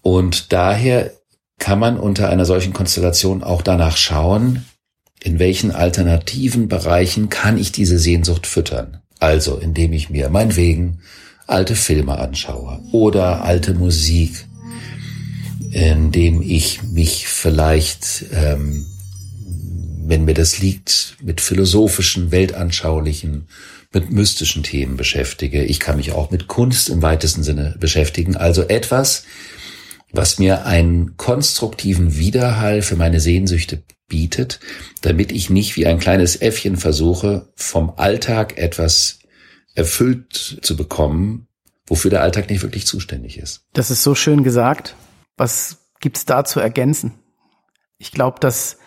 Und 0.01 0.51
daher 0.51 1.13
kann 1.59 1.79
man 1.79 1.97
unter 1.97 2.29
einer 2.29 2.45
solchen 2.45 2.73
Konstellation 2.73 3.41
auch 3.41 3.61
danach 3.61 3.95
schauen, 3.95 4.65
in 5.23 5.39
welchen 5.39 5.71
alternativen 5.71 6.67
Bereichen 6.67 7.29
kann 7.29 7.57
ich 7.57 7.71
diese 7.71 7.97
Sehnsucht 7.97 8.45
füttern? 8.45 8.97
Also, 9.19 9.57
indem 9.57 9.93
ich 9.93 10.09
mir 10.09 10.29
meinetwegen 10.29 10.99
alte 11.47 11.75
Filme 11.75 12.17
anschaue 12.17 12.81
oder 12.91 13.43
alte 13.43 13.73
Musik, 13.73 14.45
indem 15.71 16.41
ich 16.41 16.83
mich 16.83 17.27
vielleicht, 17.27 18.25
ähm, 18.33 18.85
wenn 20.05 20.25
mir 20.25 20.33
das 20.33 20.59
liegt, 20.59 21.15
mit 21.21 21.39
philosophischen, 21.39 22.31
weltanschaulichen, 22.31 23.47
mit 23.93 24.11
mystischen 24.11 24.63
Themen 24.63 24.97
beschäftige. 24.97 25.63
Ich 25.63 25.79
kann 25.79 25.95
mich 25.95 26.11
auch 26.11 26.31
mit 26.31 26.47
Kunst 26.47 26.89
im 26.89 27.01
weitesten 27.01 27.43
Sinne 27.43 27.77
beschäftigen. 27.79 28.35
Also 28.35 28.63
etwas, 28.63 29.23
was 30.11 30.37
mir 30.37 30.65
einen 30.65 31.15
konstruktiven 31.15 32.17
Widerhall 32.17 32.81
für 32.81 32.97
meine 32.97 33.21
Sehnsüchte 33.21 33.83
bietet, 34.07 34.59
damit 35.01 35.31
ich 35.31 35.49
nicht 35.49 35.75
wie 35.75 35.87
ein 35.87 35.99
kleines 35.99 36.41
Äffchen 36.41 36.77
versuche, 36.77 37.51
vom 37.55 37.93
Alltag 37.97 38.57
etwas 38.57 39.19
erfüllt 39.75 40.59
zu 40.61 40.75
bekommen, 40.75 41.47
wofür 41.87 42.11
der 42.11 42.21
Alltag 42.21 42.49
nicht 42.49 42.61
wirklich 42.61 42.85
zuständig 42.85 43.37
ist. 43.37 43.65
Das 43.73 43.91
ist 43.91 44.03
so 44.03 44.15
schön 44.15 44.43
gesagt. 44.43 44.95
Was 45.37 45.89
gibt's 45.99 46.25
da 46.25 46.45
zu 46.45 46.59
ergänzen? 46.59 47.13
Ich 47.97 48.11
glaube, 48.11 48.39
dass 48.39 48.77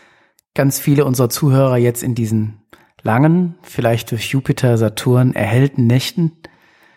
ganz 0.55 0.79
viele 0.79 1.05
unserer 1.05 1.29
Zuhörer 1.29 1.77
jetzt 1.77 2.03
in 2.03 2.15
diesen 2.15 2.63
langen, 3.03 3.57
vielleicht 3.63 4.11
durch 4.11 4.31
Jupiter, 4.31 4.79
Saturn 4.79 5.35
erhellten 5.35 5.87
Nächten 5.87 6.33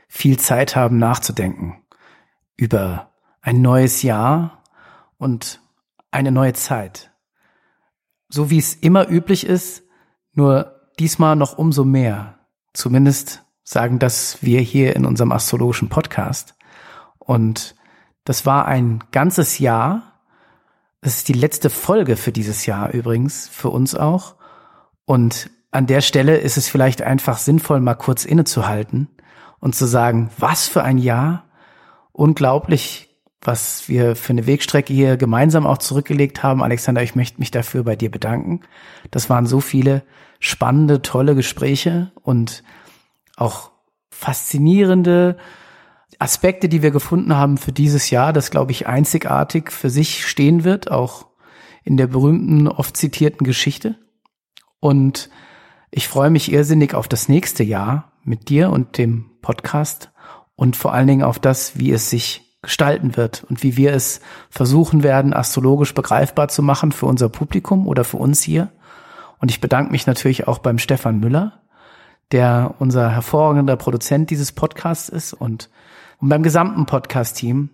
viel 0.08 0.38
Zeit 0.38 0.76
haben 0.76 0.98
nachzudenken 0.98 1.84
über 2.58 3.12
ein 3.42 3.62
neues 3.62 4.02
Jahr 4.02 4.64
und 5.18 5.62
eine 6.12 6.32
neue 6.32 6.54
Zeit 6.54 7.09
so 8.29 8.50
wie 8.50 8.59
es 8.59 8.75
immer 8.75 9.09
üblich 9.09 9.45
ist, 9.45 9.83
nur 10.33 10.79
diesmal 11.00 11.36
noch 11.36 11.57
umso 11.57 11.83
mehr. 11.83 12.39
Zumindest 12.74 13.43
sagen 13.63 14.00
das 14.00 14.41
wir 14.41 14.62
hier 14.62 14.95
in 14.95 15.05
unserem 15.05 15.31
astrologischen 15.31 15.89
Podcast. 15.89 16.55
Und 17.17 17.75
das 18.24 18.45
war 18.45 18.65
ein 18.65 19.03
ganzes 19.12 19.59
Jahr. 19.59 20.21
Das 21.01 21.17
ist 21.17 21.27
die 21.27 21.33
letzte 21.33 21.69
Folge 21.69 22.15
für 22.15 22.31
dieses 22.31 22.65
Jahr 22.65 22.91
übrigens, 22.91 23.48
für 23.48 23.69
uns 23.69 23.95
auch. 23.95 24.36
Und 25.05 25.50
an 25.71 25.88
der 25.88 26.01
Stelle 26.01 26.38
ist 26.38 26.57
es 26.57 26.67
vielleicht 26.67 27.01
einfach 27.01 27.38
sinnvoll, 27.38 27.79
mal 27.79 27.95
kurz 27.95 28.25
innezuhalten 28.25 29.07
und 29.59 29.75
zu 29.75 29.86
sagen, 29.86 30.29
was 30.38 30.67
für 30.67 30.83
ein 30.83 30.98
Jahr. 30.98 31.45
Unglaublich, 32.12 33.09
was 33.41 33.88
wir 33.88 34.15
für 34.15 34.34
eine 34.34 34.48
Wegstrecke 34.48 34.93
hier 34.93 35.15
gemeinsam 35.17 35.65
auch 35.65 35.77
zurückgelegt 35.77 36.43
haben. 36.43 36.62
Alexander, 36.62 37.01
ich 37.03 37.15
möchte 37.15 37.39
mich 37.39 37.51
dafür 37.51 37.84
bei 37.84 37.96
dir 37.96 38.12
bedanken. 38.12 38.62
Das 39.12 39.29
waren 39.29 39.46
so 39.46 39.62
viele 39.62 40.03
spannende, 40.39 41.01
tolle 41.01 41.36
Gespräche 41.36 42.12
und 42.22 42.63
auch 43.38 43.72
faszinierende 44.12 45.38
Aspekte, 46.17 46.67
die 46.67 46.81
wir 46.81 46.91
gefunden 46.91 47.36
haben 47.36 47.58
für 47.58 47.72
dieses 47.72 48.10
Jahr, 48.10 48.34
das, 48.34 48.51
glaube 48.51 48.72
ich, 48.72 48.88
einzigartig 48.88 49.72
für 49.72 49.89
sich 49.89 50.27
stehen 50.27 50.65
wird, 50.65 50.91
auch 50.91 51.27
in 51.86 51.96
der 51.96 52.08
berühmten, 52.08 52.67
oft 52.67 52.98
zitierten 52.98 53.46
Geschichte. 53.46 53.96
Und 54.81 55.29
ich 55.91 56.10
freue 56.10 56.29
mich 56.29 56.51
irrsinnig 56.51 56.93
auf 56.93 57.08
das 57.08 57.29
nächste 57.29 57.63
Jahr 57.63 58.12
mit 58.24 58.50
dir 58.50 58.69
und 58.69 58.98
dem 58.98 59.31
Podcast 59.41 60.12
und 60.55 60.75
vor 60.75 60.93
allen 60.93 61.08
Dingen 61.08 61.24
auf 61.24 61.39
das, 61.39 61.79
wie 61.79 61.91
es 61.91 62.10
sich 62.10 62.49
gestalten 62.62 63.16
wird 63.16 63.46
und 63.50 63.63
wie 63.63 63.78
wir 63.78 63.94
es 63.94 64.20
versuchen 64.50 65.04
werden, 65.04 65.34
astrologisch 65.34 65.94
begreifbar 65.94 66.50
zu 66.50 66.62
machen 66.62 66.92
für 66.92 67.06
unser 67.06 67.30
Publikum 67.30 67.88
oder 67.88 68.04
für 68.04 68.18
uns 68.18 68.42
hier. 68.42 68.70
Und 69.39 69.50
ich 69.50 69.62
bedanke 69.62 69.92
mich 69.92 70.08
natürlich 70.08 70.48
auch 70.48 70.60
beim 70.60 70.78
Stefan 70.78 71.20
Müller, 71.20 71.62
der 72.32 72.75
unser 72.80 73.10
hervorragender 73.10 73.78
Produzent 73.78 74.30
dieses 74.30 74.51
Podcasts 74.51 75.10
ist 75.10 75.34
und, 75.34 75.70
und 76.20 76.30
beim 76.30 76.44
gesamten 76.44 76.86
Podcast-Team, 76.86 77.70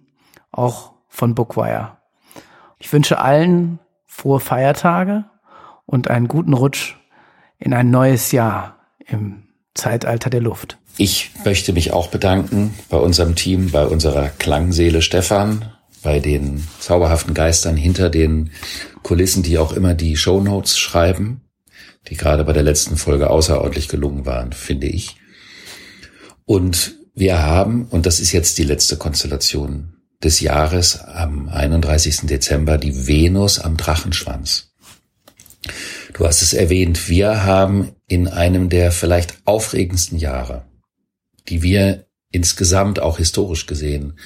auch 0.51 0.94
von 1.08 1.34
Bookwire. 1.34 1.98
Ich 2.77 2.94
wünsche 2.94 3.20
allen 3.20 3.80
frohe 4.06 4.39
Feiertage 4.39 5.25
und 5.86 6.10
einen 6.10 6.27
guten 6.27 6.54
Rutsch 6.54 6.96
in 7.58 7.74
ein 7.74 7.89
neues 7.89 8.32
Jahr 8.32 8.75
im 9.00 9.44
Zeitalter 9.74 10.30
der 10.30 10.42
Luft. 10.42 10.77
Ich 10.98 11.32
möchte 11.44 11.74
mich 11.74 11.92
auch 11.92 12.08
bedanken 12.08 12.74
bei 12.90 12.98
unserem 12.98 13.36
Team, 13.36 13.70
bei 13.70 13.86
unserer 13.86 14.30
Klangseele 14.30 15.02
Stefan, 15.02 15.74
bei 16.02 16.20
den 16.20 16.66
zauberhaften 16.80 17.34
Geistern 17.34 17.75
hinter 17.75 18.10
den 18.10 18.52
Kulissen, 19.04 19.44
die 19.44 19.58
auch 19.58 19.74
immer 19.74 19.94
die 19.94 20.16
Shownotes 20.16 20.78
schreiben, 20.78 21.42
die 22.08 22.16
gerade 22.16 22.46
bei 22.46 22.54
der 22.54 22.64
letzten 22.64 22.96
Folge 22.96 23.30
außerordentlich 23.30 23.90
gelungen 23.90 24.25
waren, 24.25 24.54
finde 24.54 24.88
ich. 24.88 25.18
Und 26.46 26.96
wir 27.14 27.44
haben, 27.44 27.88
und 27.90 28.06
das 28.06 28.22
ist 28.22 28.32
jetzt 28.32 28.58
die 28.58 28.64
letzte 28.64 28.96
Konstellation 28.96 29.96
des 30.24 30.40
Jahres, 30.40 31.02
am 31.02 31.50
31. 31.50 32.22
Dezember 32.22 32.78
die 32.78 33.06
Venus 33.06 33.60
am 33.60 33.75
Drachenschwanz. 33.75 34.72
Du 36.14 36.25
hast 36.25 36.42
es 36.42 36.54
erwähnt, 36.54 37.10
wir 37.10 37.44
haben 37.44 37.92
in 38.08 38.30
einem 38.30 38.70
der 38.70 38.94
vielleicht 38.94 39.40
aufregendsten 39.44 40.18
Jahre 40.18 40.64
die 41.48 41.62
wir 41.62 42.06
insgesamt 42.32 43.00
auch 43.00 43.18
historisch 43.18 43.66
gesehen 43.66 44.18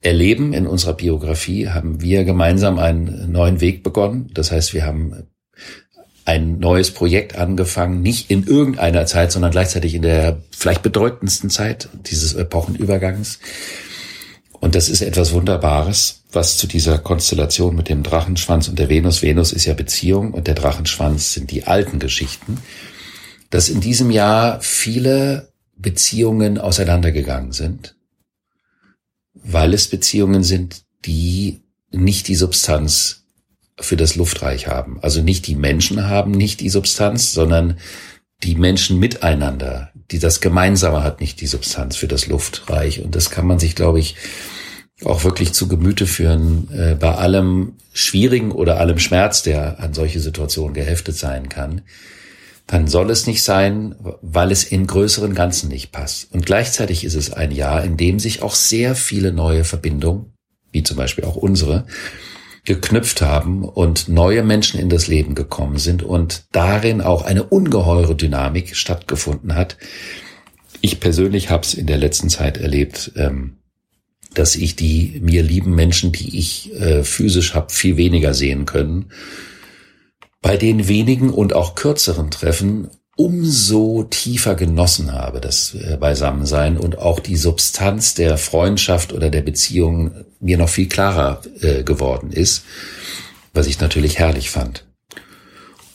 erleben 0.00 0.52
in 0.52 0.66
unserer 0.66 0.94
Biografie, 0.94 1.68
haben 1.68 2.00
wir 2.00 2.24
gemeinsam 2.24 2.78
einen 2.78 3.32
neuen 3.32 3.60
Weg 3.60 3.82
begonnen. 3.82 4.30
Das 4.32 4.52
heißt, 4.52 4.72
wir 4.72 4.86
haben 4.86 5.24
ein 6.24 6.58
neues 6.58 6.90
Projekt 6.90 7.36
angefangen, 7.36 8.02
nicht 8.02 8.30
in 8.30 8.46
irgendeiner 8.46 9.06
Zeit, 9.06 9.32
sondern 9.32 9.50
gleichzeitig 9.50 9.94
in 9.94 10.02
der 10.02 10.42
vielleicht 10.50 10.82
bedeutendsten 10.82 11.48
Zeit 11.50 11.88
dieses 12.06 12.34
Epochenübergangs. 12.34 13.38
Und 14.60 14.74
das 14.74 14.88
ist 14.88 15.00
etwas 15.00 15.32
Wunderbares, 15.32 16.24
was 16.30 16.58
zu 16.58 16.66
dieser 16.66 16.98
Konstellation 16.98 17.74
mit 17.74 17.88
dem 17.88 18.02
Drachenschwanz 18.02 18.68
und 18.68 18.78
der 18.78 18.90
Venus, 18.90 19.22
Venus 19.22 19.52
ist 19.52 19.64
ja 19.64 19.74
Beziehung 19.74 20.34
und 20.34 20.46
der 20.46 20.54
Drachenschwanz 20.54 21.32
sind 21.32 21.50
die 21.50 21.64
alten 21.64 21.98
Geschichten, 21.98 22.58
dass 23.50 23.70
in 23.70 23.80
diesem 23.80 24.10
Jahr 24.10 24.60
viele 24.60 25.47
Beziehungen 25.78 26.58
auseinandergegangen 26.58 27.52
sind, 27.52 27.96
weil 29.34 29.72
es 29.72 29.88
Beziehungen 29.88 30.42
sind, 30.42 30.82
die 31.04 31.62
nicht 31.90 32.28
die 32.28 32.34
Substanz 32.34 33.24
für 33.80 33.96
das 33.96 34.16
Luftreich 34.16 34.66
haben. 34.66 34.98
Also 35.02 35.22
nicht 35.22 35.46
die 35.46 35.54
Menschen 35.54 36.08
haben 36.08 36.32
nicht 36.32 36.60
die 36.60 36.68
Substanz, 36.68 37.32
sondern 37.32 37.78
die 38.42 38.56
Menschen 38.56 38.98
miteinander, 38.98 39.92
die 40.10 40.18
das 40.18 40.40
Gemeinsame 40.40 41.02
hat 41.02 41.20
nicht 41.20 41.40
die 41.40 41.46
Substanz 41.46 41.96
für 41.96 42.08
das 42.08 42.26
Luftreich. 42.26 43.02
Und 43.02 43.14
das 43.14 43.30
kann 43.30 43.46
man 43.46 43.60
sich, 43.60 43.76
glaube 43.76 44.00
ich, 44.00 44.16
auch 45.04 45.22
wirklich 45.22 45.52
zu 45.52 45.68
Gemüte 45.68 46.08
führen, 46.08 46.68
äh, 46.72 46.96
bei 46.96 47.14
allem 47.14 47.74
Schwierigen 47.92 48.50
oder 48.50 48.78
allem 48.80 48.98
Schmerz, 48.98 49.44
der 49.44 49.78
an 49.78 49.94
solche 49.94 50.18
Situationen 50.18 50.74
geheftet 50.74 51.16
sein 51.16 51.48
kann 51.48 51.82
dann 52.68 52.86
soll 52.86 53.10
es 53.10 53.26
nicht 53.26 53.42
sein, 53.42 53.94
weil 54.20 54.52
es 54.52 54.62
in 54.62 54.86
größeren 54.86 55.34
Ganzen 55.34 55.70
nicht 55.70 55.90
passt. 55.90 56.30
Und 56.32 56.44
gleichzeitig 56.44 57.02
ist 57.02 57.14
es 57.14 57.32
ein 57.32 57.50
Jahr, 57.50 57.82
in 57.82 57.96
dem 57.96 58.18
sich 58.18 58.42
auch 58.42 58.54
sehr 58.54 58.94
viele 58.94 59.32
neue 59.32 59.64
Verbindungen, 59.64 60.34
wie 60.70 60.82
zum 60.82 60.98
Beispiel 60.98 61.24
auch 61.24 61.34
unsere, 61.34 61.86
geknüpft 62.64 63.22
haben 63.22 63.64
und 63.64 64.10
neue 64.10 64.42
Menschen 64.42 64.78
in 64.78 64.90
das 64.90 65.06
Leben 65.06 65.34
gekommen 65.34 65.78
sind 65.78 66.02
und 66.02 66.44
darin 66.52 67.00
auch 67.00 67.22
eine 67.22 67.44
ungeheure 67.44 68.14
Dynamik 68.14 68.76
stattgefunden 68.76 69.54
hat. 69.54 69.78
Ich 70.82 71.00
persönlich 71.00 71.48
habe 71.48 71.62
es 71.62 71.72
in 71.72 71.86
der 71.86 71.96
letzten 71.96 72.28
Zeit 72.28 72.58
erlebt, 72.58 73.12
ähm, 73.16 73.56
dass 74.34 74.56
ich 74.56 74.76
die 74.76 75.22
mir 75.24 75.42
lieben 75.42 75.74
Menschen, 75.74 76.12
die 76.12 76.38
ich 76.38 76.74
äh, 76.74 77.02
physisch 77.02 77.54
habe, 77.54 77.72
viel 77.72 77.96
weniger 77.96 78.34
sehen 78.34 78.66
können 78.66 79.10
bei 80.40 80.56
den 80.56 80.88
wenigen 80.88 81.30
und 81.30 81.52
auch 81.52 81.74
kürzeren 81.74 82.30
Treffen 82.30 82.90
umso 83.16 84.04
tiefer 84.04 84.54
genossen 84.54 85.12
habe, 85.12 85.40
das 85.40 85.74
äh, 85.74 85.96
Beisammensein 85.98 86.78
und 86.78 86.98
auch 86.98 87.18
die 87.18 87.36
Substanz 87.36 88.14
der 88.14 88.38
Freundschaft 88.38 89.12
oder 89.12 89.28
der 89.28 89.42
Beziehung 89.42 90.24
mir 90.38 90.56
noch 90.56 90.68
viel 90.68 90.88
klarer 90.88 91.42
äh, 91.60 91.82
geworden 91.82 92.30
ist, 92.30 92.62
was 93.52 93.66
ich 93.66 93.80
natürlich 93.80 94.20
herrlich 94.20 94.50
fand. 94.50 94.86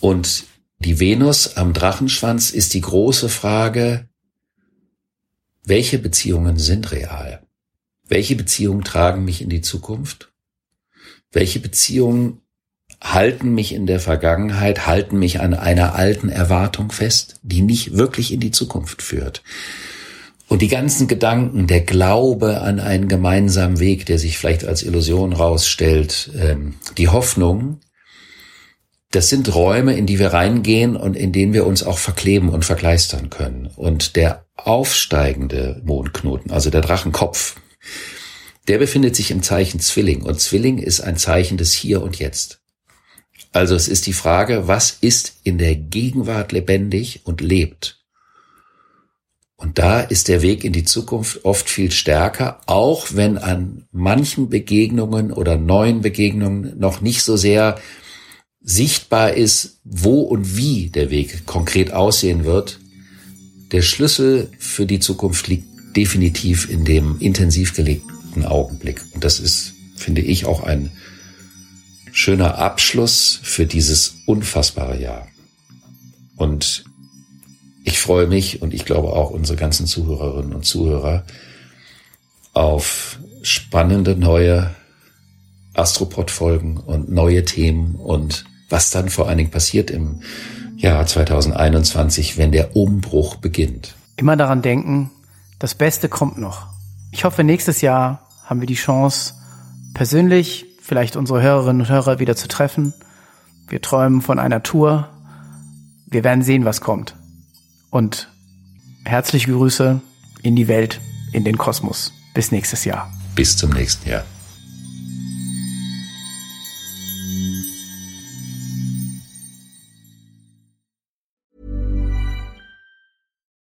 Und 0.01 0.43
die 0.79 0.99
Venus 0.99 1.55
am 1.55 1.71
Drachenschwanz 1.71 2.49
ist 2.49 2.73
die 2.73 2.81
große 2.81 3.29
Frage, 3.29 4.09
welche 5.63 5.97
Beziehungen 5.97 6.57
sind 6.59 6.91
real? 6.91 7.41
Welche 8.05 8.35
Beziehungen 8.35 8.83
tragen 8.83 9.23
mich 9.23 9.41
in 9.41 9.47
die 9.47 9.61
Zukunft? 9.61 10.33
Welche 11.31 11.61
Beziehungen 11.61 12.42
halten 13.03 13.53
mich 13.53 13.73
in 13.73 13.85
der 13.85 13.99
Vergangenheit, 13.99 14.87
halten 14.87 15.19
mich 15.19 15.41
an 15.41 15.53
einer 15.53 15.93
alten 15.93 16.29
Erwartung 16.29 16.91
fest, 16.91 17.35
die 17.43 17.61
nicht 17.61 17.97
wirklich 17.97 18.31
in 18.31 18.39
die 18.39 18.51
Zukunft 18.51 19.01
führt. 19.01 19.43
Und 20.47 20.61
die 20.61 20.69
ganzen 20.69 21.07
Gedanken, 21.07 21.67
der 21.67 21.81
Glaube 21.81 22.61
an 22.61 22.79
einen 22.79 23.07
gemeinsamen 23.07 23.79
Weg, 23.79 24.05
der 24.05 24.19
sich 24.19 24.37
vielleicht 24.37 24.65
als 24.65 24.83
Illusion 24.83 25.33
rausstellt, 25.33 26.31
ähm, 26.39 26.75
die 26.97 27.09
Hoffnung, 27.09 27.81
das 29.11 29.29
sind 29.29 29.53
Räume, 29.53 29.95
in 29.95 30.05
die 30.05 30.17
wir 30.17 30.33
reingehen 30.33 30.95
und 30.95 31.15
in 31.15 31.31
denen 31.31 31.53
wir 31.53 31.67
uns 31.67 31.83
auch 31.83 31.97
verkleben 31.97 32.49
und 32.49 32.65
verkleistern 32.65 33.29
können. 33.29 33.67
Und 33.75 34.15
der 34.15 34.45
aufsteigende 34.55 35.81
Mondknoten, 35.85 36.51
also 36.51 36.69
der 36.69 36.81
Drachenkopf, 36.81 37.57
der 38.67 38.77
befindet 38.77 39.15
sich 39.15 39.29
im 39.29 39.43
Zeichen 39.43 39.79
Zwilling. 39.79 40.23
Und 40.23 40.39
Zwilling 40.39 40.77
ist 40.77 41.01
ein 41.01 41.17
Zeichen 41.17 41.57
des 41.57 41.73
Hier 41.73 42.01
und 42.01 42.17
Jetzt. 42.17 42.62
Also 43.53 43.75
es 43.75 43.87
ist 43.87 44.07
die 44.07 44.13
Frage, 44.13 44.67
was 44.67 44.97
ist 44.99 45.37
in 45.43 45.59
der 45.59 45.75
Gegenwart 45.75 46.51
lebendig 46.51 47.21
und 47.23 47.39
lebt? 47.39 47.99
Und 49.55 49.77
da 49.77 50.01
ist 50.01 50.27
der 50.27 50.41
Weg 50.41 50.63
in 50.63 50.73
die 50.73 50.83
Zukunft 50.83 51.45
oft 51.45 51.69
viel 51.69 51.91
stärker, 51.91 52.59
auch 52.65 53.09
wenn 53.13 53.37
an 53.37 53.85
manchen 53.91 54.49
Begegnungen 54.49 55.31
oder 55.31 55.55
neuen 55.55 56.01
Begegnungen 56.01 56.77
noch 56.79 56.99
nicht 56.99 57.23
so 57.23 57.37
sehr 57.37 57.79
sichtbar 58.59 59.33
ist, 59.33 59.79
wo 59.83 60.21
und 60.21 60.57
wie 60.57 60.89
der 60.89 61.11
Weg 61.11 61.45
konkret 61.45 61.93
aussehen 61.93 62.45
wird. 62.45 62.79
Der 63.71 63.83
Schlüssel 63.83 64.49
für 64.57 64.87
die 64.87 64.99
Zukunft 64.99 65.47
liegt 65.47 65.95
definitiv 65.95 66.69
in 66.69 66.85
dem 66.85 67.19
intensiv 67.19 67.75
gelegten 67.75 68.45
Augenblick. 68.45 69.01
Und 69.13 69.23
das 69.23 69.39
ist, 69.39 69.75
finde 69.95 70.21
ich, 70.21 70.45
auch 70.45 70.63
ein 70.63 70.91
schöner 72.13 72.59
Abschluss 72.59 73.39
für 73.41 73.65
dieses 73.65 74.19
unfassbare 74.27 75.01
Jahr. 75.01 75.27
Und 76.37 76.85
ich 77.83 77.99
freue 77.99 78.27
mich 78.27 78.61
und 78.61 78.73
ich 78.73 78.85
glaube 78.85 79.09
auch 79.09 79.31
unsere 79.31 79.57
ganzen 79.57 79.87
Zuhörerinnen 79.87 80.53
und 80.53 80.63
Zuhörer 80.63 81.25
auf 82.53 83.19
spannende 83.41 84.15
neue 84.15 84.73
Astropod-Folgen 85.73 86.77
und 86.77 87.11
neue 87.11 87.43
Themen 87.45 87.95
und 87.95 88.45
was 88.69 88.91
dann 88.91 89.09
vor 89.09 89.27
allen 89.27 89.39
Dingen 89.39 89.51
passiert 89.51 89.89
im 89.89 90.21
Jahr 90.77 91.05
2021, 91.05 92.37
wenn 92.37 92.51
der 92.51 92.75
Umbruch 92.75 93.37
beginnt. 93.37 93.95
Immer 94.17 94.37
daran 94.37 94.61
denken, 94.61 95.09
das 95.57 95.73
Beste 95.73 96.09
kommt 96.09 96.37
noch. 96.37 96.67
Ich 97.11 97.23
hoffe, 97.23 97.43
nächstes 97.43 97.81
Jahr 97.81 98.29
haben 98.45 98.59
wir 98.59 98.67
die 98.67 98.75
Chance, 98.75 99.33
persönlich 99.93 100.65
vielleicht 100.83 101.15
unsere 101.15 101.41
Hörerinnen 101.41 101.81
und 101.81 101.89
Hörer 101.89 102.19
wieder 102.19 102.35
zu 102.35 102.47
treffen. 102.47 102.93
Wir 103.69 103.81
träumen 103.81 104.21
von 104.21 104.37
einer 104.37 104.61
Tour. 104.61 105.07
Wir 106.05 106.23
werden 106.23 106.43
sehen, 106.43 106.65
was 106.65 106.81
kommt. 106.81 107.15
Und 107.89 108.29
herzliche 109.05 109.51
Grüße 109.51 110.01
in 110.43 110.55
die 110.55 110.67
Welt, 110.67 110.99
in 111.31 111.45
den 111.45 111.57
Kosmos. 111.57 112.11
Bis 112.33 112.51
nächstes 112.51 112.83
Jahr. 112.83 113.11
Bis 113.33 113.55
zum 113.55 113.71
nächsten 113.71 114.09
Jahr. 114.09 114.25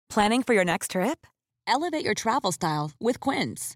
Planning 0.09 0.43
for 0.43 0.55
your 0.55 0.65
next 0.65 0.91
trip? 0.91 1.27
Elevate 1.67 2.05
your 2.05 2.15
travel 2.15 2.51
style 2.51 2.91
with 2.99 3.19
Quince. 3.19 3.75